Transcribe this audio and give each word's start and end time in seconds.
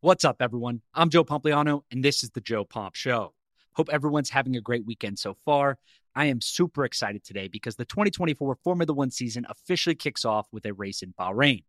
What's 0.00 0.24
up, 0.24 0.36
everyone? 0.38 0.82
I'm 0.94 1.10
Joe 1.10 1.24
Pompliano, 1.24 1.82
and 1.90 2.04
this 2.04 2.22
is 2.22 2.30
the 2.30 2.40
Joe 2.40 2.64
Pomp 2.64 2.94
Show. 2.94 3.34
Hope 3.72 3.88
everyone's 3.90 4.30
having 4.30 4.54
a 4.54 4.60
great 4.60 4.86
weekend 4.86 5.18
so 5.18 5.34
far. 5.44 5.76
I 6.14 6.26
am 6.26 6.40
super 6.40 6.84
excited 6.84 7.24
today 7.24 7.48
because 7.48 7.74
the 7.74 7.84
2024 7.84 8.58
Formula 8.62 8.94
One 8.94 9.10
season 9.10 9.44
officially 9.48 9.96
kicks 9.96 10.24
off 10.24 10.46
with 10.52 10.66
a 10.66 10.72
race 10.72 11.02
in 11.02 11.14
Bahrain. 11.18 11.64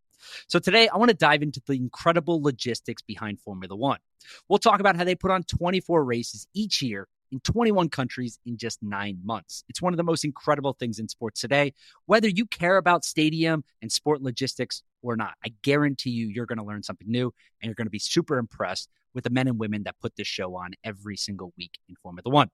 So, 0.47 0.59
today 0.59 0.87
I 0.89 0.97
want 0.97 1.09
to 1.09 1.17
dive 1.17 1.41
into 1.41 1.59
the 1.65 1.73
incredible 1.73 2.39
logistics 2.39 3.01
behind 3.01 3.39
Formula 3.39 3.75
One. 3.75 3.97
We'll 4.47 4.59
talk 4.59 4.79
about 4.79 4.95
how 4.95 5.05
they 5.05 5.15
put 5.15 5.31
on 5.31 5.41
24 5.41 6.03
races 6.03 6.45
each 6.53 6.83
year 6.83 7.07
in 7.31 7.39
21 7.39 7.89
countries 7.89 8.37
in 8.45 8.57
just 8.57 8.83
nine 8.83 9.17
months. 9.23 9.63
It's 9.69 9.81
one 9.81 9.91
of 9.91 9.97
the 9.97 10.03
most 10.03 10.23
incredible 10.23 10.73
things 10.73 10.99
in 10.99 11.07
sports 11.07 11.41
today. 11.41 11.73
Whether 12.05 12.29
you 12.29 12.45
care 12.45 12.77
about 12.77 13.05
stadium 13.05 13.63
and 13.81 13.91
sport 13.91 14.21
logistics 14.21 14.83
or 15.01 15.15
not, 15.15 15.33
I 15.43 15.53
guarantee 15.61 16.11
you, 16.11 16.27
you're 16.27 16.45
going 16.45 16.57
to 16.57 16.63
learn 16.63 16.83
something 16.83 17.09
new 17.09 17.33
and 17.61 17.67
you're 17.67 17.75
going 17.75 17.87
to 17.87 17.91
be 17.91 17.99
super 17.99 18.37
impressed 18.37 18.89
with 19.13 19.23
the 19.23 19.29
men 19.29 19.47
and 19.47 19.59
women 19.59 19.83
that 19.83 19.99
put 19.99 20.15
this 20.15 20.27
show 20.27 20.55
on 20.55 20.71
every 20.83 21.17
single 21.17 21.53
week 21.57 21.79
in 21.87 21.95
Formula 22.01 22.29
One. 22.29 22.49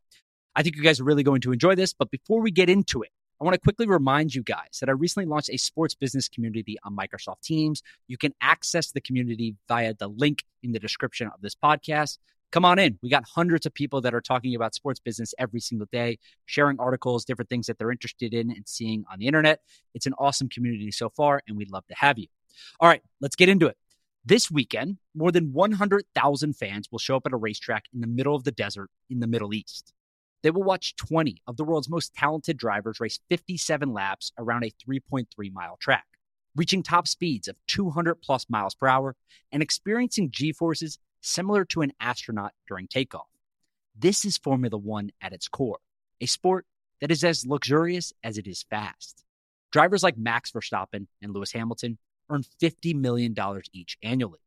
I 0.55 0.64
think 0.64 0.76
you 0.76 0.84
guys 0.84 1.00
are 1.00 1.04
really 1.04 1.24
going 1.24 1.42
to 1.42 1.52
enjoy 1.52 1.76
this. 1.76 1.94
But 1.94 2.12
before 2.12 2.42
we 2.42 2.52
get 2.52 2.70
into 2.70 3.02
it, 3.02 3.10
I 3.42 3.44
want 3.44 3.55
to 3.55 3.60
quickly 3.60 3.88
remind 3.88 4.34
you 4.34 4.44
guys 4.44 4.78
that 4.80 4.88
I 4.88 4.94
recently 4.94 5.26
launched 5.26 5.50
a 5.50 5.58
sports 5.58 5.94
business 5.94 6.30
community 6.30 6.78
on 6.86 6.96
Microsoft 6.96 7.42
Teams. 7.42 7.84
You 8.08 8.18
can 8.18 8.34
access 8.40 8.91
the 8.91 9.02
community 9.02 9.55
via 9.68 9.94
the 9.94 10.08
link 10.08 10.44
in 10.64 10.72
the 10.72 10.80
description 10.80 11.27
of 11.27 11.41
this 11.41 11.55
podcast 11.55 12.18
come 12.55 12.64
on 12.64 12.80
in. 12.80 12.98
We 13.02 13.10
got 13.10 13.26
hundreds 13.26 13.66
of 13.66 13.74
people 13.74 14.00
that 14.00 14.14
are 14.14 14.22
talking 14.22 14.55
about 14.55 14.74
sports 14.74 15.00
business 15.00 15.34
every 15.38 15.60
single 15.60 15.88
day, 15.91 16.20
sharing 16.46 16.80
articles, 16.80 17.26
different 17.26 17.50
things 17.50 17.68
that 17.68 17.77
they're 17.77 17.91
interested 17.91 18.34
in 18.34 18.50
and 18.50 18.66
seeing 18.66 19.04
on 19.12 19.20
the 19.20 19.27
internet. 19.27 19.60
It's 19.94 20.05
an 20.05 20.14
awesome 20.18 20.48
community 20.48 20.90
so 20.91 21.10
far, 21.10 21.41
and 21.48 21.58
we'd 21.58 21.70
love 21.70 21.86
to 21.88 21.96
have 21.96 22.18
you. 22.18 22.27
All 22.80 22.90
right, 22.90 23.02
let's 23.22 23.36
get 23.36 23.50
into 23.50 23.68
it. 23.68 23.77
This 24.26 24.50
weekend, 24.50 24.98
more 25.13 25.32
than 25.32 25.54
100,000 25.54 26.54
fans 26.54 26.91
will 26.91 26.99
show 26.99 27.16
up 27.16 27.27
at 27.27 27.34
a 27.34 27.38
racetrack 27.38 27.85
in 27.93 28.02
the 28.02 28.07
middle 28.07 28.35
of 28.35 28.43
the 28.43 28.52
desert 28.52 28.90
in 29.10 29.20
the 29.20 29.27
Middle 29.27 29.54
East. 29.54 29.93
They 30.41 30.52
will 30.52 30.63
watch 30.63 30.96
20 30.96 31.41
of 31.48 31.57
the 31.57 31.63
world's 31.63 31.90
most 31.90 32.13
talented 32.13 32.57
drivers 32.57 32.99
race 32.99 33.20
57 33.30 33.93
laps 33.93 34.32
around 34.38 34.63
a 34.63 34.71
3.3 34.71 35.26
mile 35.54 35.77
track, 35.80 36.05
reaching 36.55 36.84
top 36.84 37.07
speeds 37.07 37.48
of 37.48 37.55
200 37.68 38.15
plus 38.15 38.48
miles 38.49 38.76
per 38.76 38.87
hour 38.87 39.15
and 39.52 39.62
experiencing 39.62 40.32
G 40.32 40.52
forces 40.52 40.99
similar 41.21 41.65
to 41.65 41.82
an 41.82 41.93
astronaut 41.99 42.54
during 42.68 42.87
takeoff. 42.87 43.27
This 43.98 44.26
is 44.26 44.37
Formula 44.37 44.77
One 44.77 45.12
at 45.21 45.34
its 45.34 45.48
core, 45.48 45.80
a 46.21 46.26
sport 46.26 46.65
that 47.02 47.12
is 47.12 47.24
as 47.24 47.46
luxurious 47.46 48.13
as 48.24 48.37
it 48.37 48.48
is 48.48 48.63
fast. 48.70 49.24
Drivers 49.71 50.04
like 50.04 50.18
Max 50.18 50.52
Verstappen 50.52 51.08
and 51.21 51.34
Lewis 51.34 51.52
Hamilton 51.52 51.98
earn 52.29 52.43
$50 52.62 52.95
million 52.95 53.35
each 53.73 53.98
annually. 54.04 54.40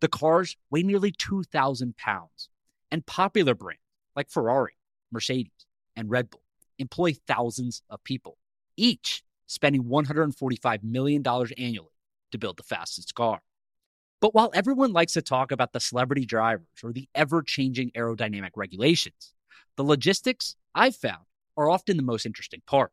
The 0.00 0.08
cars 0.08 0.56
weigh 0.70 0.82
nearly 0.82 1.10
2,000 1.10 1.96
pounds, 1.96 2.48
and 2.90 3.06
popular 3.06 3.54
brands 3.54 3.80
like 4.14 4.30
Ferrari, 4.30 4.74
Mercedes, 5.10 5.66
and 5.96 6.10
Red 6.10 6.30
Bull 6.30 6.42
employ 6.78 7.14
thousands 7.26 7.82
of 7.88 8.04
people, 8.04 8.36
each 8.76 9.22
spending 9.46 9.84
$145 9.84 10.82
million 10.82 11.22
annually 11.26 11.88
to 12.32 12.38
build 12.38 12.56
the 12.56 12.62
fastest 12.62 13.14
car. 13.14 13.40
But 14.20 14.34
while 14.34 14.50
everyone 14.54 14.92
likes 14.92 15.12
to 15.14 15.22
talk 15.22 15.52
about 15.52 15.72
the 15.72 15.80
celebrity 15.80 16.24
drivers 16.24 16.66
or 16.82 16.92
the 16.92 17.08
ever 17.14 17.42
changing 17.42 17.90
aerodynamic 17.90 18.50
regulations, 18.56 19.34
the 19.76 19.84
logistics 19.84 20.56
I've 20.74 20.96
found 20.96 21.24
are 21.56 21.70
often 21.70 21.96
the 21.96 22.02
most 22.02 22.26
interesting 22.26 22.62
part. 22.66 22.92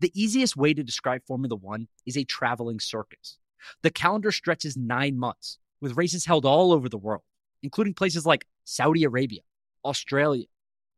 The 0.00 0.12
easiest 0.20 0.56
way 0.56 0.74
to 0.74 0.82
describe 0.82 1.22
Formula 1.26 1.54
One 1.54 1.88
is 2.06 2.16
a 2.16 2.24
traveling 2.24 2.80
circus. 2.80 3.38
The 3.82 3.90
calendar 3.90 4.32
stretches 4.32 4.76
nine 4.76 5.18
months, 5.18 5.58
with 5.80 5.96
races 5.96 6.24
held 6.24 6.44
all 6.44 6.72
over 6.72 6.88
the 6.88 6.98
world, 6.98 7.22
including 7.62 7.94
places 7.94 8.26
like 8.26 8.46
Saudi 8.64 9.04
Arabia, 9.04 9.40
Australia, 9.84 10.46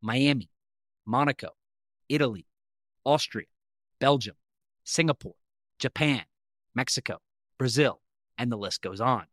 Miami, 0.02 0.50
Monaco, 1.06 1.50
Italy, 2.08 2.46
Austria, 3.04 3.46
Belgium, 3.98 4.36
Singapore, 4.84 5.34
Japan, 5.78 6.22
Mexico, 6.74 7.18
Brazil, 7.58 8.00
and 8.38 8.50
the 8.50 8.56
list 8.56 8.82
goes 8.82 9.00
on. 9.00 9.26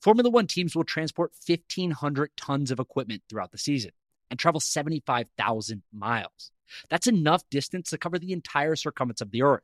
Formula 0.00 0.30
One 0.30 0.46
teams 0.46 0.76
will 0.76 0.84
transport 0.84 1.32
1,500 1.46 2.30
tons 2.36 2.70
of 2.70 2.78
equipment 2.78 3.22
throughout 3.28 3.50
the 3.50 3.58
season 3.58 3.92
and 4.30 4.38
travel 4.38 4.60
75,000 4.60 5.82
miles. 5.92 6.50
That's 6.88 7.06
enough 7.06 7.48
distance 7.50 7.90
to 7.90 7.98
cover 7.98 8.18
the 8.18 8.32
entire 8.32 8.76
circumference 8.76 9.20
of 9.20 9.30
the 9.30 9.42
Earth 9.42 9.62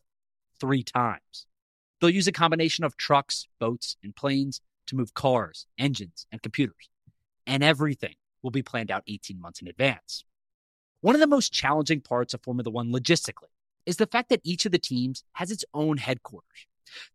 three 0.61 0.83
times. 0.83 1.47
They'll 2.03 2.11
use 2.11 2.27
a 2.27 2.33
combination 2.33 2.85
of 2.85 2.97
trucks, 2.97 3.47
boats, 3.61 3.97
and 4.03 4.17
planes 4.17 4.61
to 4.89 4.97
move 4.97 5.15
cars, 5.15 5.69
engines, 5.79 6.27
and 6.33 6.43
computers. 6.43 6.91
And 7.47 7.63
everything 7.63 8.17
will 8.43 8.51
be 8.51 8.61
planned 8.61 8.91
out 8.91 9.05
18 9.07 9.41
months 9.41 9.63
in 9.63 9.69
advance. 9.69 10.25
One 11.01 11.15
of 11.15 11.21
the 11.21 11.29
most 11.29 11.53
challenging 11.53 12.01
parts 12.01 12.35
of 12.35 12.43
Formula 12.43 12.73
One 12.73 12.89
logistically 12.89 13.53
is 13.87 13.99
the 13.99 14.09
fact 14.09 14.31
that 14.31 14.41
each 14.43 14.67
of 14.67 14.73
the 14.73 14.81
teams 14.81 15.23
has 15.35 15.53
its 15.53 15.65
own 15.75 15.97
headquarters. 15.97 16.67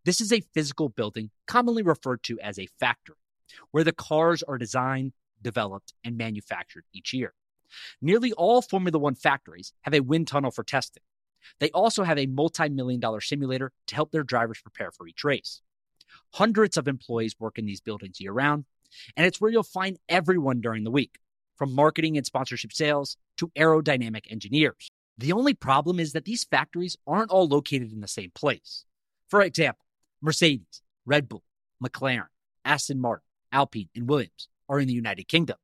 This 0.05 0.21
is 0.21 0.31
a 0.31 0.39
physical 0.53 0.87
building, 0.87 1.31
commonly 1.47 1.83
referred 1.83 2.23
to 2.23 2.39
as 2.39 2.57
a 2.57 2.69
factory, 2.79 3.17
where 3.71 3.83
the 3.83 3.91
cars 3.91 4.41
are 4.41 4.57
designed, 4.57 5.11
developed, 5.41 5.93
and 6.05 6.17
manufactured 6.17 6.85
each 6.93 7.11
year. 7.11 7.33
Nearly 8.01 8.31
all 8.31 8.61
Formula 8.61 8.97
One 8.97 9.15
factories 9.15 9.73
have 9.81 9.93
a 9.93 9.99
wind 9.99 10.29
tunnel 10.29 10.51
for 10.51 10.63
testing. 10.63 11.03
They 11.59 11.69
also 11.71 12.03
have 12.03 12.17
a 12.17 12.25
multi 12.25 12.69
million 12.69 12.99
dollar 12.99 13.21
simulator 13.21 13.71
to 13.87 13.95
help 13.95 14.11
their 14.11 14.23
drivers 14.23 14.61
prepare 14.61 14.91
for 14.91 15.07
each 15.07 15.23
race. 15.23 15.61
Hundreds 16.33 16.77
of 16.77 16.87
employees 16.87 17.35
work 17.39 17.57
in 17.57 17.65
these 17.65 17.81
buildings 17.81 18.19
year 18.19 18.31
round, 18.31 18.65
and 19.15 19.25
it's 19.25 19.39
where 19.41 19.51
you'll 19.51 19.63
find 19.63 19.97
everyone 20.09 20.61
during 20.61 20.83
the 20.83 20.91
week, 20.91 21.19
from 21.57 21.73
marketing 21.73 22.17
and 22.17 22.25
sponsorship 22.25 22.73
sales 22.73 23.17
to 23.37 23.51
aerodynamic 23.57 24.31
engineers. 24.31 24.91
The 25.17 25.31
only 25.31 25.53
problem 25.53 25.99
is 25.99 26.13
that 26.13 26.25
these 26.25 26.43
factories 26.43 26.97
aren't 27.07 27.31
all 27.31 27.47
located 27.47 27.91
in 27.91 28.01
the 28.01 28.07
same 28.07 28.31
place. 28.35 28.85
For 29.29 29.41
example, 29.41 29.85
Mercedes, 30.21 30.81
Red 31.05 31.27
Bull, 31.27 31.43
McLaren, 31.83 32.27
Aston 32.63 32.99
Martin, 32.99 33.23
Alpine, 33.51 33.89
and 33.95 34.07
Williams 34.07 34.47
are 34.69 34.79
in 34.79 34.87
the 34.87 34.93
United 34.93 35.27
Kingdom. 35.27 35.57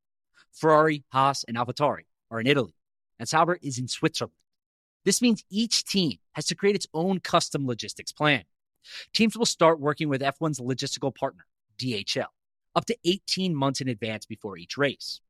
Ferrari, 0.52 1.04
Haas, 1.10 1.44
and 1.44 1.58
AlphaTauri 1.58 2.06
are 2.32 2.40
in 2.40 2.48
Italy, 2.48 2.76
and 3.20 3.28
Sauber 3.28 3.60
is 3.62 3.78
in 3.78 3.88
Switzerland. 3.88 4.34
This 5.06 5.22
means 5.22 5.44
each 5.50 5.84
team 5.84 6.18
has 6.34 6.46
to 6.46 6.56
create 6.56 6.76
its 6.76 6.88
own 6.94 7.20
custom 7.20 7.68
logistics 7.68 8.12
plan. 8.12 8.44
Teams 9.14 9.38
will 9.38 9.46
start 9.46 9.80
working 9.80 10.10
with 10.10 10.22
F1's 10.22 10.60
logistical 10.60 11.14
partner, 11.14 11.46
DHL, 11.78 12.28
up 12.76 12.86
to 12.86 12.98
18 13.06 13.56
months 13.56 13.82
in 13.82 13.88
advance 13.88 14.26
before 14.26 14.58
each 14.58 14.78
race. 14.78 15.22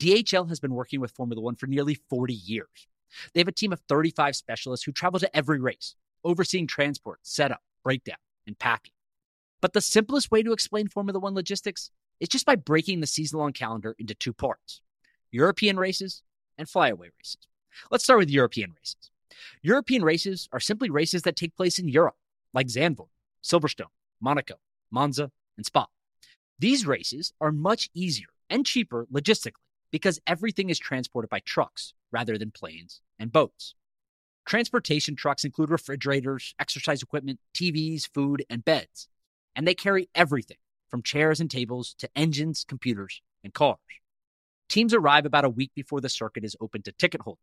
DHL 0.00 0.48
has 0.48 0.60
been 0.60 0.74
working 0.74 1.00
with 1.00 1.12
Formula 1.12 1.40
One 1.42 1.56
for 1.56 1.66
nearly 1.66 1.94
40 2.08 2.32
years. 2.34 2.88
They 3.32 3.40
have 3.40 3.48
a 3.48 3.52
team 3.52 3.72
of 3.72 3.80
35 3.88 4.36
specialists 4.36 4.84
who 4.84 4.92
travel 4.92 5.18
to 5.20 5.36
every 5.36 5.60
race, 5.60 5.94
overseeing 6.24 6.66
transport, 6.66 7.20
setup, 7.22 7.62
breakdown, 7.82 8.18
and 8.46 8.58
packing. 8.58 8.92
But 9.60 9.72
the 9.72 9.80
simplest 9.80 10.30
way 10.30 10.42
to 10.42 10.52
explain 10.52 10.88
Formula 10.88 11.18
One 11.18 11.34
logistics 11.34 11.90
is 12.20 12.28
just 12.28 12.46
by 12.46 12.56
breaking 12.56 13.00
the 13.00 13.06
season 13.06 13.38
long 13.38 13.52
calendar 13.52 13.94
into 13.98 14.14
two 14.14 14.32
parts 14.32 14.80
European 15.30 15.76
races 15.76 16.22
and 16.56 16.68
flyaway 16.68 17.08
races. 17.18 17.48
Let's 17.90 18.04
start 18.04 18.18
with 18.18 18.30
European 18.30 18.74
races. 18.76 19.10
European 19.62 20.02
races 20.02 20.48
are 20.52 20.60
simply 20.60 20.90
races 20.90 21.22
that 21.22 21.36
take 21.36 21.56
place 21.56 21.78
in 21.78 21.88
Europe, 21.88 22.16
like 22.54 22.68
Zandvoort, 22.68 23.08
Silverstone, 23.42 23.92
Monaco, 24.20 24.56
Monza, 24.90 25.30
and 25.56 25.66
Spa. 25.66 25.86
These 26.58 26.86
races 26.86 27.32
are 27.40 27.52
much 27.52 27.88
easier 27.94 28.28
and 28.50 28.66
cheaper 28.66 29.06
logistically 29.12 29.52
because 29.90 30.20
everything 30.26 30.70
is 30.70 30.78
transported 30.78 31.30
by 31.30 31.40
trucks 31.40 31.94
rather 32.10 32.36
than 32.36 32.50
planes 32.50 33.00
and 33.18 33.32
boats. 33.32 33.74
Transportation 34.46 35.14
trucks 35.14 35.44
include 35.44 35.70
refrigerators, 35.70 36.54
exercise 36.58 37.02
equipment, 37.02 37.38
TVs, 37.54 38.08
food, 38.12 38.44
and 38.48 38.64
beds. 38.64 39.08
And 39.54 39.66
they 39.66 39.74
carry 39.74 40.08
everything 40.14 40.56
from 40.88 41.02
chairs 41.02 41.40
and 41.40 41.50
tables 41.50 41.94
to 41.98 42.08
engines, 42.16 42.64
computers, 42.66 43.20
and 43.44 43.52
cars. 43.52 43.78
Teams 44.68 44.94
arrive 44.94 45.26
about 45.26 45.44
a 45.44 45.50
week 45.50 45.72
before 45.74 46.00
the 46.00 46.08
circuit 46.08 46.44
is 46.44 46.56
open 46.60 46.82
to 46.82 46.92
ticket 46.92 47.22
holders. 47.22 47.42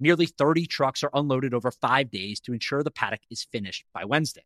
Nearly 0.00 0.24
30 0.24 0.66
trucks 0.66 1.04
are 1.04 1.10
unloaded 1.12 1.52
over 1.52 1.70
five 1.70 2.10
days 2.10 2.40
to 2.40 2.54
ensure 2.54 2.82
the 2.82 2.90
paddock 2.90 3.20
is 3.30 3.46
finished 3.52 3.84
by 3.92 4.06
Wednesday. 4.06 4.44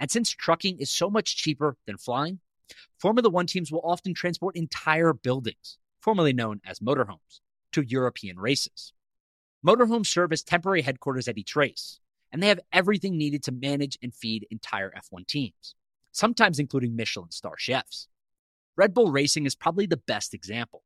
And 0.00 0.10
since 0.10 0.30
trucking 0.30 0.78
is 0.78 0.90
so 0.90 1.10
much 1.10 1.36
cheaper 1.36 1.76
than 1.86 1.98
flying, 1.98 2.40
Formula 2.98 3.28
One 3.28 3.46
teams 3.46 3.70
will 3.70 3.82
often 3.84 4.14
transport 4.14 4.56
entire 4.56 5.12
buildings, 5.12 5.78
formerly 6.00 6.32
known 6.32 6.60
as 6.66 6.80
motorhomes, 6.80 7.40
to 7.72 7.82
European 7.82 8.38
races. 8.38 8.94
Motorhomes 9.64 10.06
serve 10.06 10.32
as 10.32 10.42
temporary 10.42 10.82
headquarters 10.82 11.28
at 11.28 11.36
each 11.36 11.54
race, 11.54 12.00
and 12.32 12.42
they 12.42 12.48
have 12.48 12.60
everything 12.72 13.18
needed 13.18 13.42
to 13.42 13.52
manage 13.52 13.98
and 14.02 14.14
feed 14.14 14.46
entire 14.50 14.90
F1 14.92 15.26
teams, 15.26 15.74
sometimes 16.12 16.58
including 16.58 16.96
Michelin 16.96 17.30
star 17.30 17.54
chefs. 17.58 18.08
Red 18.76 18.94
Bull 18.94 19.10
Racing 19.10 19.44
is 19.44 19.54
probably 19.54 19.86
the 19.86 19.96
best 19.96 20.32
example. 20.32 20.82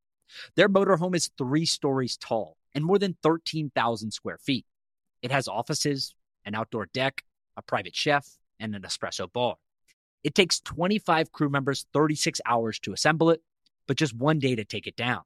Their 0.57 0.69
motorhome 0.69 1.15
is 1.15 1.31
three 1.37 1.67
stories 1.67 2.17
tall 2.17 2.57
and 2.75 2.85
more 2.85 2.99
than 2.99 3.17
13,000 3.23 4.11
square 4.11 4.39
feet. 4.39 4.67
It 5.23 5.31
has 5.31 5.49
offices, 5.49 6.15
an 6.45 6.55
outdoor 6.55 6.87
deck, 6.87 7.23
a 7.57 7.63
private 7.63 7.95
chef, 7.95 8.29
and 8.59 8.75
an 8.75 8.83
espresso 8.83 9.33
bar. 9.33 9.57
It 10.25 10.35
takes 10.35 10.61
25 10.61 11.33
crew 11.33 11.49
members 11.49 11.87
36 11.93 12.41
hours 12.47 12.79
to 12.81 12.93
assemble 12.93 13.31
it, 13.31 13.43
but 13.87 13.97
just 13.97 14.15
one 14.15 14.39
day 14.39 14.55
to 14.55 14.65
take 14.65 14.87
it 14.87 14.97
down. 14.97 15.23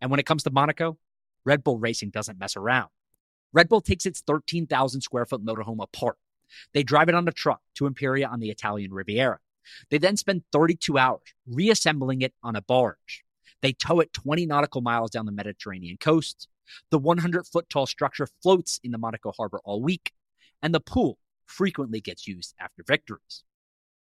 And 0.00 0.10
when 0.10 0.20
it 0.20 0.26
comes 0.26 0.42
to 0.44 0.50
Monaco, 0.50 0.98
Red 1.44 1.62
Bull 1.62 1.78
Racing 1.78 2.10
doesn't 2.10 2.38
mess 2.38 2.56
around. 2.56 2.88
Red 3.52 3.68
Bull 3.68 3.80
takes 3.80 4.06
its 4.06 4.20
13,000 4.22 5.00
square 5.00 5.26
foot 5.26 5.44
motorhome 5.44 5.82
apart. 5.82 6.16
They 6.72 6.82
drive 6.82 7.08
it 7.08 7.14
on 7.14 7.26
a 7.28 7.32
truck 7.32 7.60
to 7.76 7.86
Imperia 7.86 8.26
on 8.26 8.40
the 8.40 8.50
Italian 8.50 8.92
Riviera. 8.92 9.38
They 9.90 9.98
then 9.98 10.16
spend 10.16 10.42
32 10.52 10.98
hours 10.98 11.22
reassembling 11.46 12.22
it 12.22 12.34
on 12.42 12.56
a 12.56 12.62
barge. 12.62 13.24
They 13.60 13.72
tow 13.72 14.00
it 14.00 14.12
20 14.12 14.46
nautical 14.46 14.80
miles 14.80 15.10
down 15.10 15.26
the 15.26 15.32
Mediterranean 15.32 15.96
coast. 15.98 16.48
The 16.90 16.98
100 16.98 17.46
foot 17.46 17.68
tall 17.68 17.86
structure 17.86 18.28
floats 18.42 18.80
in 18.82 18.90
the 18.90 18.98
Monaco 18.98 19.32
harbor 19.32 19.60
all 19.64 19.82
week, 19.82 20.12
and 20.62 20.74
the 20.74 20.80
pool 20.80 21.18
frequently 21.44 22.00
gets 22.00 22.26
used 22.26 22.54
after 22.58 22.82
victories. 22.86 23.44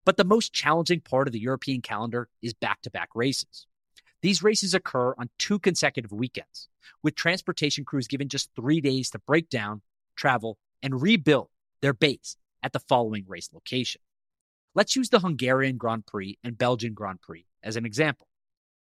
But 0.05 0.17
the 0.17 0.25
most 0.25 0.53
challenging 0.53 1.01
part 1.01 1.29
of 1.29 1.33
the 1.33 1.41
European 1.41 1.81
calendar 1.81 2.29
is 2.43 2.55
back 2.55 2.83
to 2.83 2.91
back 2.91 3.09
races. 3.15 3.67
These 4.23 4.43
races 4.43 4.73
occur 4.73 5.15
on 5.19 5.29
two 5.39 5.59
consecutive 5.59 6.13
weekends, 6.13 6.69
with 7.03 7.15
transportation 7.15 7.85
crews 7.85 8.09
given 8.09 8.29
just 8.29 8.51
three 8.57 8.81
days 8.81 9.11
to 9.11 9.19
break 9.19 9.51
down, 9.51 9.83
travel, 10.17 10.57
and 10.83 11.03
rebuild 11.03 11.49
their 11.83 11.93
base 11.93 12.37
at 12.63 12.73
the 12.73 12.81
following 12.81 13.25
race 13.29 13.51
location. 13.53 14.01
Let's 14.75 14.97
use 14.97 15.11
the 15.11 15.21
Hungarian 15.21 15.77
Grand 15.77 16.07
Prix 16.07 16.39
and 16.43 16.57
Belgian 16.57 16.95
Grand 16.95 17.21
Prix 17.21 17.45
as 17.63 17.77
an 17.77 17.85
example. 17.85 18.27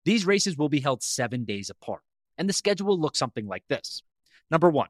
These 0.05 0.25
races 0.25 0.57
will 0.57 0.69
be 0.69 0.79
held 0.79 1.03
seven 1.03 1.43
days 1.43 1.69
apart, 1.69 2.01
and 2.37 2.49
the 2.49 2.53
schedule 2.53 2.87
will 2.87 2.99
look 2.99 3.15
something 3.15 3.47
like 3.47 3.63
this. 3.67 4.03
Number 4.49 4.69
one, 4.69 4.89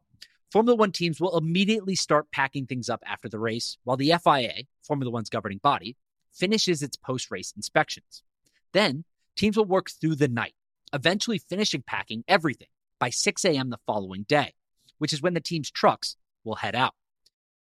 Formula 0.51 0.75
One 0.75 0.91
teams 0.91 1.19
will 1.19 1.37
immediately 1.37 1.95
start 1.95 2.31
packing 2.31 2.65
things 2.65 2.89
up 2.89 3.03
after 3.05 3.27
the 3.27 3.39
race, 3.39 3.77
while 3.83 3.97
the 3.97 4.13
FIA, 4.23 4.63
Formula 4.83 5.11
One's 5.11 5.29
governing 5.29 5.59
body, 5.59 5.97
finishes 6.31 6.81
its 6.81 6.95
post 6.95 7.31
race 7.31 7.53
inspections. 7.55 8.23
Then, 8.71 9.05
teams 9.35 9.57
will 9.57 9.65
work 9.65 9.89
through 9.89 10.15
the 10.15 10.27
night, 10.27 10.53
eventually 10.93 11.39
finishing 11.39 11.83
packing 11.85 12.23
everything 12.27 12.67
by 12.99 13.09
6 13.09 13.43
a.m. 13.45 13.69
the 13.69 13.79
following 13.85 14.23
day, 14.23 14.53
which 14.97 15.13
is 15.13 15.21
when 15.21 15.33
the 15.33 15.41
team's 15.41 15.71
trucks 15.71 16.15
will 16.43 16.55
head 16.55 16.75
out. 16.75 16.93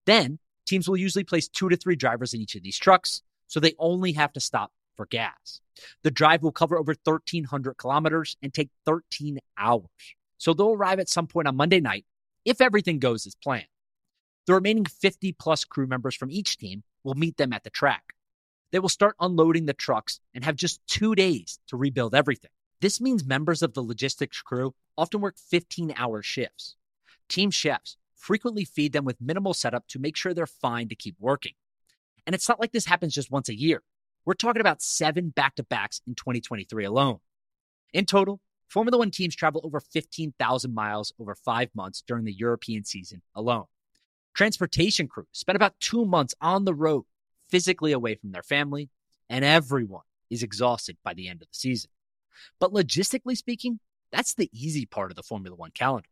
Then, 0.04 0.38
teams 0.66 0.88
will 0.88 0.96
usually 0.96 1.24
place 1.24 1.48
two 1.48 1.68
to 1.68 1.76
three 1.76 1.96
drivers 1.96 2.34
in 2.34 2.40
each 2.40 2.56
of 2.56 2.62
these 2.62 2.78
trucks, 2.78 3.22
so 3.46 3.60
they 3.60 3.74
only 3.78 4.12
have 4.12 4.32
to 4.32 4.40
stop 4.40 4.72
for 5.02 5.06
gas. 5.06 5.60
The 6.04 6.12
drive 6.12 6.44
will 6.44 6.52
cover 6.52 6.78
over 6.78 6.94
1,300 7.02 7.74
kilometers 7.74 8.36
and 8.40 8.54
take 8.54 8.70
13 8.86 9.38
hours. 9.58 9.88
So 10.38 10.54
they'll 10.54 10.72
arrive 10.72 11.00
at 11.00 11.08
some 11.08 11.26
point 11.26 11.48
on 11.48 11.56
Monday 11.56 11.80
night 11.80 12.04
if 12.44 12.60
everything 12.60 13.00
goes 13.00 13.26
as 13.26 13.34
planned. 13.34 13.66
The 14.46 14.54
remaining 14.54 14.84
50 14.84 15.32
plus 15.32 15.64
crew 15.64 15.88
members 15.88 16.14
from 16.14 16.30
each 16.30 16.56
team 16.56 16.84
will 17.02 17.14
meet 17.14 17.36
them 17.36 17.52
at 17.52 17.64
the 17.64 17.70
track. 17.70 18.14
They 18.70 18.78
will 18.78 18.88
start 18.88 19.16
unloading 19.18 19.66
the 19.66 19.72
trucks 19.72 20.20
and 20.34 20.44
have 20.44 20.54
just 20.54 20.80
two 20.86 21.16
days 21.16 21.58
to 21.66 21.76
rebuild 21.76 22.14
everything. 22.14 22.50
This 22.80 23.00
means 23.00 23.24
members 23.24 23.62
of 23.62 23.74
the 23.74 23.82
logistics 23.82 24.40
crew 24.40 24.72
often 24.96 25.20
work 25.20 25.36
15 25.36 25.94
hour 25.96 26.22
shifts. 26.22 26.76
Team 27.28 27.50
chefs 27.50 27.96
frequently 28.14 28.64
feed 28.64 28.92
them 28.92 29.04
with 29.04 29.20
minimal 29.20 29.52
setup 29.52 29.88
to 29.88 29.98
make 29.98 30.16
sure 30.16 30.32
they're 30.32 30.46
fine 30.46 30.88
to 30.88 30.94
keep 30.94 31.16
working. 31.18 31.54
And 32.24 32.34
it's 32.34 32.48
not 32.48 32.60
like 32.60 32.70
this 32.70 32.86
happens 32.86 33.14
just 33.14 33.32
once 33.32 33.48
a 33.48 33.58
year. 33.58 33.82
We're 34.24 34.34
talking 34.34 34.60
about 34.60 34.82
seven 34.82 35.30
back 35.30 35.56
to 35.56 35.64
backs 35.64 36.00
in 36.06 36.14
2023 36.14 36.84
alone. 36.84 37.18
In 37.92 38.06
total, 38.06 38.40
Formula 38.68 38.98
One 38.98 39.10
teams 39.10 39.34
travel 39.34 39.60
over 39.64 39.80
15,000 39.80 40.72
miles 40.74 41.12
over 41.18 41.34
five 41.34 41.70
months 41.74 42.02
during 42.06 42.24
the 42.24 42.32
European 42.32 42.84
season 42.84 43.22
alone. 43.34 43.64
Transportation 44.34 45.08
crews 45.08 45.26
spend 45.32 45.56
about 45.56 45.78
two 45.80 46.06
months 46.06 46.34
on 46.40 46.64
the 46.64 46.74
road, 46.74 47.04
physically 47.50 47.92
away 47.92 48.14
from 48.14 48.32
their 48.32 48.42
family, 48.42 48.88
and 49.28 49.44
everyone 49.44 50.04
is 50.30 50.42
exhausted 50.42 50.96
by 51.04 51.12
the 51.12 51.28
end 51.28 51.42
of 51.42 51.48
the 51.48 51.54
season. 51.54 51.90
But 52.58 52.72
logistically 52.72 53.36
speaking, 53.36 53.80
that's 54.10 54.34
the 54.34 54.50
easy 54.52 54.86
part 54.86 55.10
of 55.10 55.16
the 55.16 55.22
Formula 55.22 55.56
One 55.56 55.72
calendar. 55.72 56.08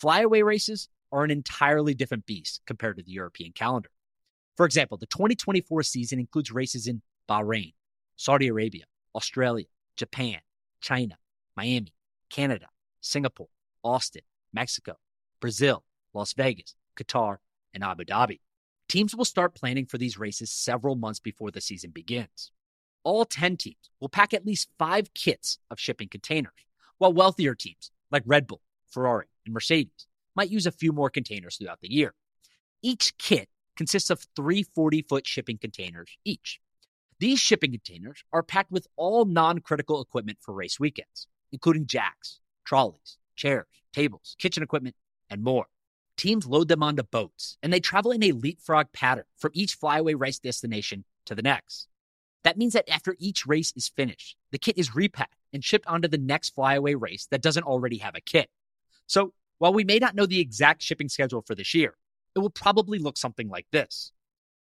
Flyaway 0.00 0.42
races 0.42 0.88
are 1.12 1.22
an 1.22 1.30
entirely 1.30 1.94
different 1.94 2.26
beast 2.26 2.62
compared 2.66 2.96
to 2.96 3.02
the 3.02 3.12
European 3.12 3.52
calendar. 3.52 3.90
For 4.56 4.66
example, 4.66 4.96
the 4.96 5.06
2024 5.06 5.82
season 5.82 6.18
includes 6.18 6.50
races 6.50 6.86
in 6.88 7.02
Bahrain, 7.28 7.74
Saudi 8.16 8.48
Arabia, 8.48 8.84
Australia, 9.14 9.66
Japan, 9.96 10.38
China, 10.80 11.16
Miami, 11.56 11.94
Canada, 12.30 12.66
Singapore, 13.00 13.48
Austin, 13.82 14.22
Mexico, 14.52 14.96
Brazil, 15.40 15.84
Las 16.12 16.32
Vegas, 16.32 16.74
Qatar, 16.96 17.38
and 17.74 17.84
Abu 17.84 18.04
Dhabi. 18.04 18.40
Teams 18.88 19.14
will 19.14 19.24
start 19.24 19.54
planning 19.54 19.86
for 19.86 19.98
these 19.98 20.18
races 20.18 20.50
several 20.50 20.94
months 20.94 21.20
before 21.20 21.50
the 21.50 21.60
season 21.60 21.90
begins. 21.90 22.52
All 23.04 23.24
10 23.24 23.56
teams 23.56 23.90
will 24.00 24.08
pack 24.08 24.32
at 24.32 24.46
least 24.46 24.70
five 24.78 25.12
kits 25.14 25.58
of 25.70 25.80
shipping 25.80 26.08
containers, 26.08 26.52
while 26.98 27.12
wealthier 27.12 27.54
teams 27.54 27.90
like 28.10 28.22
Red 28.26 28.46
Bull, 28.46 28.62
Ferrari, 28.88 29.26
and 29.44 29.54
Mercedes 29.54 30.06
might 30.34 30.50
use 30.50 30.66
a 30.66 30.72
few 30.72 30.92
more 30.92 31.10
containers 31.10 31.56
throughout 31.56 31.80
the 31.80 31.92
year. 31.92 32.14
Each 32.82 33.16
kit 33.18 33.48
consists 33.76 34.10
of 34.10 34.24
three 34.34 34.62
40 34.62 35.02
foot 35.02 35.26
shipping 35.26 35.58
containers 35.58 36.10
each. 36.24 36.60
These 37.18 37.40
shipping 37.40 37.70
containers 37.70 38.22
are 38.32 38.42
packed 38.42 38.70
with 38.70 38.86
all 38.96 39.24
non 39.24 39.60
critical 39.60 40.02
equipment 40.02 40.38
for 40.40 40.52
race 40.52 40.78
weekends, 40.78 41.26
including 41.50 41.86
jacks, 41.86 42.40
trolleys, 42.64 43.18
chairs, 43.36 43.66
tables, 43.92 44.36
kitchen 44.38 44.62
equipment, 44.62 44.96
and 45.30 45.42
more. 45.42 45.66
Teams 46.16 46.46
load 46.46 46.68
them 46.68 46.82
onto 46.82 47.02
boats, 47.02 47.56
and 47.62 47.72
they 47.72 47.80
travel 47.80 48.10
in 48.10 48.22
a 48.22 48.32
leapfrog 48.32 48.92
pattern 48.92 49.24
from 49.38 49.50
each 49.54 49.74
flyaway 49.74 50.14
race 50.14 50.38
destination 50.38 51.04
to 51.26 51.34
the 51.34 51.42
next. 51.42 51.88
That 52.44 52.56
means 52.56 52.74
that 52.74 52.88
after 52.88 53.16
each 53.18 53.46
race 53.46 53.72
is 53.76 53.88
finished, 53.88 54.36
the 54.50 54.58
kit 54.58 54.78
is 54.78 54.94
repacked 54.94 55.34
and 55.52 55.64
shipped 55.64 55.86
onto 55.86 56.08
the 56.08 56.18
next 56.18 56.54
flyaway 56.54 56.94
race 56.94 57.26
that 57.30 57.42
doesn't 57.42 57.64
already 57.64 57.98
have 57.98 58.14
a 58.14 58.20
kit. 58.20 58.48
So 59.06 59.32
while 59.58 59.72
we 59.72 59.84
may 59.84 59.98
not 59.98 60.14
know 60.14 60.26
the 60.26 60.40
exact 60.40 60.82
shipping 60.82 61.08
schedule 61.08 61.42
for 61.42 61.54
this 61.54 61.74
year, 61.74 61.94
it 62.34 62.38
will 62.40 62.50
probably 62.50 62.98
look 62.98 63.16
something 63.16 63.48
like 63.48 63.66
this. 63.72 64.12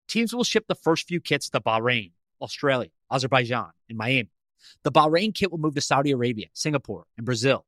Teams 0.09 0.33
will 0.33 0.45
ship 0.45 0.65
the 0.69 0.75
first 0.77 1.09
few 1.09 1.21
kits 1.21 1.51
to 1.51 1.61
Bahrain, 1.61 2.13
Australia, 2.41 2.91
Azerbaijan, 3.11 3.71
and 3.89 3.99
Miami. 3.99 4.31
The 4.83 4.93
Bahrain 4.93 5.35
kit 5.35 5.51
will 5.51 5.59
move 5.59 5.75
to 5.75 5.81
Saudi 5.81 6.11
Arabia, 6.11 6.47
Singapore, 6.53 7.07
and 7.17 7.27
Brazil. 7.27 7.65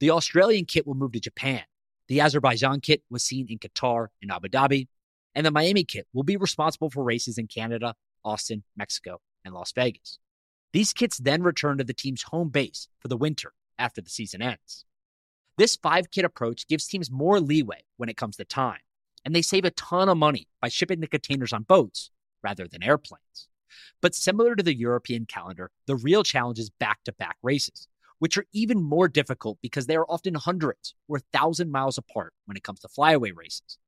The 0.00 0.10
Australian 0.10 0.64
kit 0.64 0.86
will 0.86 0.94
move 0.94 1.12
to 1.12 1.20
Japan. 1.20 1.62
The 2.08 2.20
Azerbaijan 2.20 2.80
kit 2.80 3.02
was 3.10 3.22
seen 3.22 3.46
in 3.48 3.58
Qatar 3.58 4.08
and 4.22 4.30
Abu 4.30 4.48
Dhabi. 4.48 4.88
And 5.34 5.44
the 5.44 5.50
Miami 5.50 5.84
kit 5.84 6.06
will 6.12 6.22
be 6.22 6.36
responsible 6.36 6.90
for 6.90 7.04
races 7.04 7.38
in 7.38 7.46
Canada, 7.46 7.94
Austin, 8.24 8.62
Mexico, 8.76 9.20
and 9.44 9.54
Las 9.54 9.72
Vegas. 9.72 10.18
These 10.72 10.92
kits 10.92 11.18
then 11.18 11.42
return 11.42 11.78
to 11.78 11.84
the 11.84 11.94
team's 11.94 12.22
home 12.22 12.48
base 12.48 12.88
for 12.98 13.08
the 13.08 13.16
winter 13.16 13.52
after 13.78 14.00
the 14.00 14.10
season 14.10 14.42
ends. 14.42 14.84
This 15.56 15.76
five 15.76 16.10
kit 16.10 16.24
approach 16.24 16.66
gives 16.68 16.86
teams 16.86 17.10
more 17.10 17.40
leeway 17.40 17.82
when 17.96 18.08
it 18.08 18.16
comes 18.16 18.36
to 18.36 18.44
time, 18.44 18.80
and 19.24 19.34
they 19.34 19.42
save 19.42 19.64
a 19.64 19.70
ton 19.72 20.08
of 20.08 20.16
money 20.16 20.46
by 20.60 20.68
shipping 20.68 21.00
the 21.00 21.06
containers 21.06 21.52
on 21.52 21.62
boats 21.62 22.10
rather 22.42 22.68
than 22.68 22.82
airplanes. 22.82 23.48
But 24.00 24.14
similar 24.14 24.54
to 24.54 24.62
the 24.62 24.74
European 24.74 25.26
calendar, 25.26 25.70
the 25.86 25.96
real 25.96 26.22
challenge 26.22 26.58
is 26.58 26.70
back 26.70 27.04
to 27.04 27.12
back 27.12 27.36
races, 27.42 27.88
which 28.18 28.38
are 28.38 28.46
even 28.52 28.82
more 28.82 29.08
difficult 29.08 29.58
because 29.62 29.86
they 29.86 29.96
are 29.96 30.06
often 30.08 30.34
hundreds 30.34 30.94
or 31.08 31.18
thousand 31.18 31.70
miles 31.70 31.98
apart 31.98 32.32
when 32.46 32.56
it 32.56 32.62
comes 32.62 32.80
to 32.80 32.88
flyaway 32.88 33.30
races. 33.30 33.78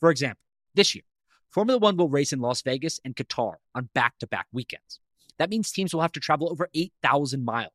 For 0.00 0.10
example, 0.10 0.42
this 0.74 0.94
year, 0.94 1.04
Formula 1.50 1.78
One 1.78 1.96
will 1.96 2.08
race 2.08 2.32
in 2.32 2.40
Las 2.40 2.62
Vegas 2.62 3.00
and 3.04 3.14
Qatar 3.14 3.54
on 3.74 3.90
back 3.94 4.18
to 4.20 4.26
back 4.26 4.46
weekends. 4.52 5.00
That 5.38 5.50
means 5.50 5.70
teams 5.70 5.92
will 5.92 6.02
have 6.02 6.12
to 6.12 6.20
travel 6.20 6.50
over 6.50 6.68
8,000 6.74 7.44
miles 7.44 7.72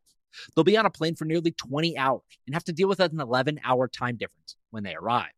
They'll 0.55 0.63
be 0.63 0.77
on 0.77 0.85
a 0.85 0.89
plane 0.89 1.15
for 1.15 1.25
nearly 1.25 1.51
20 1.51 1.97
hours 1.97 2.21
and 2.45 2.53
have 2.53 2.63
to 2.65 2.73
deal 2.73 2.87
with 2.87 2.99
an 2.99 3.19
11 3.19 3.59
hour 3.63 3.87
time 3.87 4.17
difference 4.17 4.55
when 4.71 4.83
they 4.83 4.95
arrive. 4.95 5.31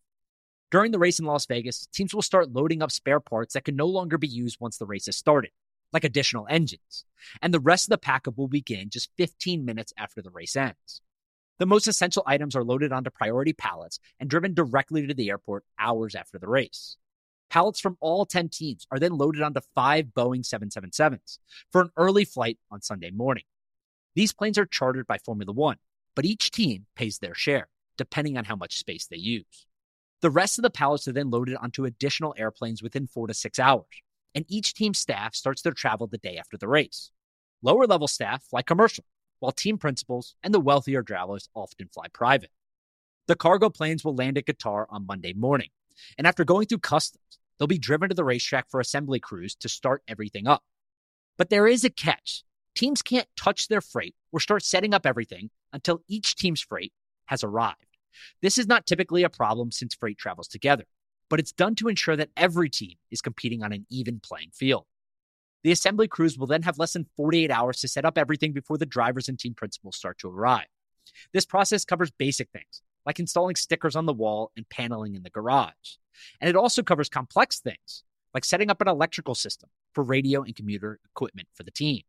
During 0.71 0.91
the 0.91 0.99
race 0.99 1.19
in 1.19 1.25
Las 1.25 1.45
Vegas, 1.47 1.87
teams 1.87 2.13
will 2.13 2.21
start 2.21 2.51
loading 2.51 2.81
up 2.81 2.91
spare 2.91 3.19
parts 3.19 3.53
that 3.53 3.65
can 3.65 3.75
no 3.75 3.87
longer 3.87 4.17
be 4.17 4.27
used 4.27 4.57
once 4.59 4.77
the 4.77 4.85
race 4.85 5.07
has 5.07 5.15
started, 5.15 5.51
like 5.93 6.03
additional 6.03 6.47
engines. 6.49 7.05
And 7.41 7.53
the 7.53 7.59
rest 7.59 7.87
of 7.87 7.91
the 7.91 7.97
packup 7.97 8.37
will 8.37 8.47
begin 8.47 8.89
just 8.89 9.09
15 9.17 9.65
minutes 9.65 9.93
after 9.97 10.21
the 10.21 10.29
race 10.29 10.55
ends. 10.55 11.01
The 11.59 11.65
most 11.65 11.87
essential 11.87 12.23
items 12.25 12.55
are 12.55 12.63
loaded 12.63 12.93
onto 12.93 13.09
priority 13.09 13.53
pallets 13.53 13.99
and 14.19 14.29
driven 14.29 14.53
directly 14.53 15.05
to 15.05 15.13
the 15.13 15.29
airport 15.29 15.65
hours 15.77 16.15
after 16.15 16.39
the 16.39 16.47
race. 16.47 16.97
Pallets 17.49 17.79
from 17.79 17.97
all 17.99 18.25
10 18.25 18.49
teams 18.49 18.87
are 18.91 18.99
then 18.99 19.17
loaded 19.17 19.41
onto 19.41 19.59
five 19.75 20.05
Boeing 20.15 20.43
777s 20.47 21.39
for 21.71 21.81
an 21.81 21.89
early 21.97 22.23
flight 22.23 22.57
on 22.71 22.81
Sunday 22.81 23.11
morning. 23.11 23.43
These 24.15 24.33
planes 24.33 24.57
are 24.57 24.65
chartered 24.65 25.07
by 25.07 25.17
Formula 25.17 25.51
One, 25.51 25.77
but 26.15 26.25
each 26.25 26.51
team 26.51 26.85
pays 26.95 27.19
their 27.19 27.33
share, 27.33 27.67
depending 27.97 28.37
on 28.37 28.45
how 28.45 28.55
much 28.55 28.77
space 28.77 29.07
they 29.07 29.17
use. 29.17 29.67
The 30.21 30.29
rest 30.29 30.57
of 30.57 30.63
the 30.63 30.69
pallets 30.69 31.07
are 31.07 31.13
then 31.13 31.29
loaded 31.29 31.55
onto 31.55 31.85
additional 31.85 32.35
airplanes 32.37 32.83
within 32.83 33.07
four 33.07 33.27
to 33.27 33.33
six 33.33 33.57
hours, 33.57 33.85
and 34.35 34.45
each 34.47 34.73
team 34.73 34.93
staff 34.93 35.35
starts 35.35 35.61
their 35.61 35.73
travel 35.73 36.07
the 36.07 36.17
day 36.17 36.37
after 36.37 36.57
the 36.57 36.67
race. 36.67 37.11
Lower 37.61 37.85
level 37.85 38.07
staff 38.07 38.43
fly 38.43 38.61
commercial, 38.61 39.05
while 39.39 39.51
team 39.51 39.77
principals 39.77 40.35
and 40.43 40.53
the 40.53 40.59
wealthier 40.59 41.03
travelers 41.03 41.49
often 41.53 41.89
fly 41.93 42.07
private. 42.13 42.51
The 43.27 43.35
cargo 43.35 43.69
planes 43.69 44.03
will 44.03 44.15
land 44.15 44.37
at 44.37 44.45
Qatar 44.45 44.85
on 44.89 45.05
Monday 45.05 45.33
morning, 45.33 45.69
and 46.17 46.25
after 46.25 46.43
going 46.43 46.67
through 46.67 46.79
customs, 46.79 47.39
they'll 47.57 47.67
be 47.67 47.77
driven 47.77 48.09
to 48.09 48.15
the 48.15 48.23
racetrack 48.23 48.69
for 48.69 48.79
assembly 48.79 49.19
crews 49.19 49.55
to 49.55 49.69
start 49.69 50.03
everything 50.07 50.47
up. 50.47 50.63
But 51.37 51.49
there 51.49 51.67
is 51.67 51.83
a 51.83 51.89
catch 51.89 52.43
teams 52.75 53.01
can't 53.01 53.27
touch 53.35 53.67
their 53.67 53.81
freight 53.81 54.15
or 54.31 54.39
start 54.39 54.63
setting 54.63 54.93
up 54.93 55.05
everything 55.05 55.49
until 55.73 56.01
each 56.07 56.35
team's 56.35 56.61
freight 56.61 56.93
has 57.25 57.43
arrived. 57.43 57.75
This 58.41 58.57
is 58.57 58.67
not 58.67 58.85
typically 58.85 59.23
a 59.23 59.29
problem 59.29 59.71
since 59.71 59.93
freight 59.93 60.17
travels 60.17 60.47
together, 60.47 60.85
but 61.29 61.39
it's 61.39 61.51
done 61.51 61.75
to 61.75 61.87
ensure 61.87 62.15
that 62.15 62.29
every 62.35 62.69
team 62.69 62.95
is 63.11 63.21
competing 63.21 63.63
on 63.63 63.71
an 63.71 63.85
even 63.89 64.19
playing 64.19 64.49
field. 64.53 64.85
The 65.63 65.71
assembly 65.71 66.07
crews 66.07 66.37
will 66.37 66.47
then 66.47 66.63
have 66.63 66.79
less 66.79 66.93
than 66.93 67.07
48 67.17 67.51
hours 67.51 67.81
to 67.81 67.87
set 67.87 68.05
up 68.05 68.17
everything 68.17 68.53
before 68.53 68.77
the 68.77 68.85
drivers 68.85 69.27
and 69.27 69.37
team 69.37 69.53
principals 69.53 69.97
start 69.97 70.17
to 70.19 70.29
arrive. 70.29 70.67
This 71.33 71.45
process 71.45 71.85
covers 71.85 72.11
basic 72.11 72.49
things 72.51 72.81
like 73.05 73.19
installing 73.19 73.55
stickers 73.55 73.95
on 73.95 74.05
the 74.05 74.13
wall 74.13 74.51
and 74.55 74.69
paneling 74.69 75.15
in 75.15 75.23
the 75.23 75.29
garage. 75.29 75.97
And 76.39 76.49
it 76.49 76.55
also 76.55 76.83
covers 76.83 77.09
complex 77.09 77.59
things 77.59 78.03
like 78.33 78.45
setting 78.45 78.69
up 78.69 78.81
an 78.81 78.87
electrical 78.87 79.35
system 79.35 79.69
for 79.93 80.03
radio 80.03 80.43
and 80.43 80.55
commuter 80.55 80.99
equipment 81.05 81.47
for 81.53 81.63
the 81.63 81.71
team. 81.71 82.03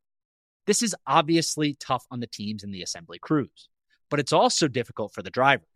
This 0.67 0.83
is 0.83 0.95
obviously 1.07 1.75
tough 1.75 2.07
on 2.11 2.21
the 2.21 2.27
teams 2.27 2.63
and 2.63 2.75
the 2.75 2.83
assembly 2.83 3.19
crews, 3.19 3.69
but 4.11 4.21
it's 4.21 4.33
also 4.33 4.69
difficult 4.69 5.15
for 5.15 5.23
the 5.23 5.31
drivers, 5.31 5.67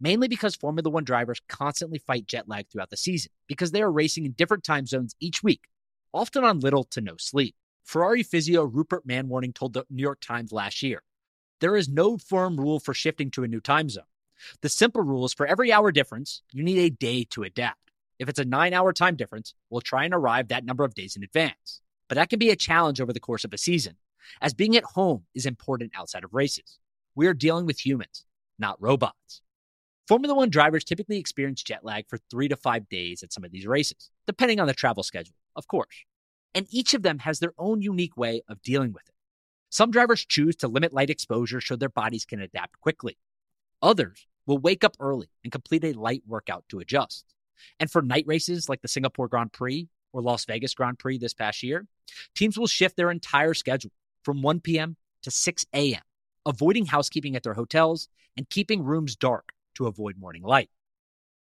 mainly 0.00 0.28
because 0.28 0.54
Formula 0.54 0.90
One 0.90 1.04
drivers 1.04 1.40
constantly 1.48 1.98
fight 1.98 2.26
jet 2.26 2.48
lag 2.48 2.68
throughout 2.68 2.90
the 2.90 2.96
season 2.96 3.32
because 3.46 3.70
they 3.70 3.82
are 3.82 3.92
racing 3.92 4.24
in 4.24 4.32
different 4.32 4.64
time 4.64 4.86
zones 4.86 5.14
each 5.20 5.42
week, 5.42 5.64
often 6.12 6.44
on 6.44 6.60
little 6.60 6.84
to 6.84 7.00
no 7.00 7.16
sleep. 7.18 7.54
Ferrari 7.84 8.22
physio 8.22 8.64
Rupert 8.64 9.06
Manwaring 9.06 9.54
told 9.54 9.72
the 9.72 9.84
New 9.88 10.02
York 10.02 10.20
Times 10.20 10.52
last 10.52 10.82
year 10.82 11.02
there 11.60 11.76
is 11.76 11.88
no 11.88 12.18
firm 12.18 12.58
rule 12.58 12.78
for 12.78 12.94
shifting 12.94 13.30
to 13.32 13.44
a 13.44 13.48
new 13.48 13.60
time 13.60 13.88
zone. 13.88 14.04
The 14.60 14.68
simple 14.68 15.02
rule 15.02 15.24
is 15.24 15.34
for 15.34 15.46
every 15.46 15.72
hour 15.72 15.90
difference, 15.90 16.42
you 16.52 16.62
need 16.62 16.78
a 16.78 16.90
day 16.90 17.24
to 17.30 17.42
adapt. 17.42 17.90
If 18.18 18.28
it's 18.28 18.38
a 18.38 18.44
nine 18.44 18.74
hour 18.74 18.92
time 18.92 19.16
difference, 19.16 19.54
we'll 19.70 19.80
try 19.80 20.04
and 20.04 20.14
arrive 20.14 20.48
that 20.48 20.64
number 20.64 20.84
of 20.84 20.94
days 20.94 21.16
in 21.16 21.22
advance. 21.22 21.80
But 22.08 22.16
that 22.16 22.30
can 22.30 22.38
be 22.38 22.50
a 22.50 22.56
challenge 22.56 23.00
over 23.00 23.12
the 23.12 23.20
course 23.20 23.44
of 23.44 23.52
a 23.52 23.58
season, 23.58 23.96
as 24.40 24.54
being 24.54 24.76
at 24.76 24.84
home 24.84 25.24
is 25.34 25.46
important 25.46 25.92
outside 25.96 26.24
of 26.24 26.34
races. 26.34 26.78
We 27.14 27.26
are 27.26 27.34
dealing 27.34 27.66
with 27.66 27.84
humans, 27.84 28.24
not 28.58 28.80
robots. 28.80 29.42
Formula 30.08 30.34
One 30.34 30.48
drivers 30.48 30.84
typically 30.84 31.18
experience 31.18 31.62
jet 31.62 31.84
lag 31.84 32.08
for 32.08 32.16
three 32.30 32.48
to 32.48 32.56
five 32.56 32.88
days 32.88 33.22
at 33.22 33.30
some 33.30 33.44
of 33.44 33.50
these 33.50 33.66
races, 33.66 34.10
depending 34.26 34.58
on 34.58 34.66
the 34.66 34.72
travel 34.72 35.02
schedule, 35.02 35.34
of 35.54 35.68
course. 35.68 35.94
And 36.54 36.66
each 36.70 36.94
of 36.94 37.02
them 37.02 37.18
has 37.18 37.40
their 37.40 37.52
own 37.58 37.82
unique 37.82 38.16
way 38.16 38.40
of 38.48 38.62
dealing 38.62 38.94
with 38.94 39.06
it. 39.06 39.14
Some 39.68 39.90
drivers 39.90 40.24
choose 40.24 40.56
to 40.56 40.68
limit 40.68 40.94
light 40.94 41.10
exposure 41.10 41.60
so 41.60 41.76
their 41.76 41.90
bodies 41.90 42.24
can 42.24 42.40
adapt 42.40 42.80
quickly. 42.80 43.18
Others 43.82 44.26
will 44.46 44.56
wake 44.56 44.82
up 44.82 44.96
early 44.98 45.28
and 45.44 45.52
complete 45.52 45.84
a 45.84 45.92
light 45.92 46.22
workout 46.26 46.64
to 46.70 46.78
adjust. 46.78 47.26
And 47.78 47.90
for 47.90 48.00
night 48.00 48.24
races 48.26 48.66
like 48.66 48.80
the 48.80 48.88
Singapore 48.88 49.28
Grand 49.28 49.52
Prix 49.52 49.88
or 50.14 50.22
Las 50.22 50.46
Vegas 50.46 50.72
Grand 50.72 50.98
Prix 50.98 51.18
this 51.18 51.34
past 51.34 51.62
year, 51.62 51.86
teams 52.34 52.58
will 52.58 52.66
shift 52.66 52.96
their 52.96 53.10
entire 53.10 53.52
schedule 53.52 53.92
from 54.22 54.40
1 54.40 54.60
p.m. 54.60 54.96
to 55.24 55.30
6 55.30 55.66
a.m., 55.74 56.00
avoiding 56.46 56.86
housekeeping 56.86 57.36
at 57.36 57.42
their 57.42 57.52
hotels 57.52 58.08
and 58.38 58.48
keeping 58.48 58.82
rooms 58.82 59.14
dark 59.14 59.52
to 59.78 59.86
avoid 59.86 60.18
morning 60.18 60.42
light. 60.42 60.68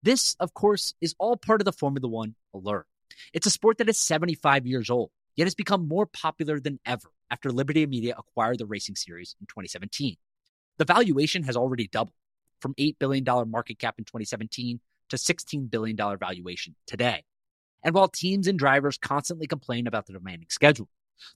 This, 0.03 0.35
of 0.39 0.53
course, 0.53 0.93
is 1.01 1.15
all 1.17 1.35
part 1.35 1.61
of 1.61 1.65
the 1.65 1.71
Formula 1.71 2.07
One 2.07 2.35
allure. 2.53 2.85
It's 3.33 3.47
a 3.47 3.51
sport 3.51 3.79
that 3.79 3.89
is 3.89 3.97
75 3.97 4.67
years 4.67 4.89
old, 4.89 5.09
yet 5.35 5.45
has 5.45 5.55
become 5.55 5.87
more 5.87 6.05
popular 6.05 6.59
than 6.59 6.79
ever 6.85 7.09
after 7.31 7.51
Liberty 7.51 7.85
Media 7.87 8.13
acquired 8.17 8.59
the 8.59 8.65
racing 8.65 8.95
series 8.95 9.35
in 9.41 9.47
2017. 9.47 10.17
The 10.77 10.85
valuation 10.85 11.43
has 11.43 11.55
already 11.55 11.87
doubled 11.87 12.13
from 12.59 12.75
$8 12.75 12.97
billion 12.99 13.23
market 13.49 13.79
cap 13.79 13.95
in 13.97 14.05
2017 14.05 14.79
to 15.09 15.15
$16 15.15 15.69
billion 15.69 15.95
valuation 15.95 16.75
today. 16.85 17.23
And 17.83 17.95
while 17.95 18.07
teams 18.07 18.47
and 18.47 18.59
drivers 18.59 18.97
constantly 18.97 19.47
complain 19.47 19.87
about 19.87 20.07
the 20.07 20.13
demanding 20.13 20.49
schedule, 20.49 20.89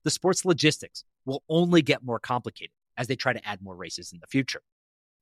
the 0.03 0.09
sport's 0.09 0.45
logistics 0.45 1.05
will 1.25 1.43
only 1.47 1.81
get 1.81 2.03
more 2.03 2.19
complicated 2.19 2.73
as 2.97 3.07
they 3.07 3.15
try 3.15 3.33
to 3.33 3.47
add 3.47 3.61
more 3.61 3.75
races 3.75 4.11
in 4.11 4.19
the 4.19 4.27
future. 4.27 4.61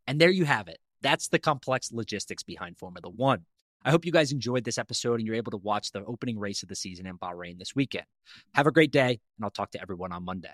And 0.07 0.19
there 0.19 0.29
you 0.29 0.45
have 0.45 0.67
it. 0.67 0.79
That's 1.01 1.27
the 1.27 1.39
complex 1.39 1.91
logistics 1.91 2.43
behind 2.43 2.77
Formula 2.77 3.09
One. 3.09 3.45
I 3.85 3.91
hope 3.91 4.05
you 4.05 4.11
guys 4.11 4.31
enjoyed 4.31 4.63
this 4.63 4.77
episode 4.77 5.19
and 5.19 5.27
you're 5.27 5.35
able 5.35 5.51
to 5.51 5.57
watch 5.57 5.91
the 5.91 6.03
opening 6.05 6.39
race 6.39 6.63
of 6.63 6.69
the 6.69 6.75
season 6.75 7.05
in 7.05 7.17
Bahrain 7.17 7.57
this 7.59 7.75
weekend. 7.75 8.05
Have 8.55 8.67
a 8.67 8.71
great 8.71 8.91
day, 8.91 9.09
and 9.09 9.43
I'll 9.43 9.51
talk 9.51 9.71
to 9.71 9.81
everyone 9.81 10.11
on 10.11 10.25
Monday. 10.25 10.53